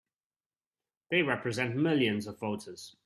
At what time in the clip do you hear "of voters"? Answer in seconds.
2.25-2.95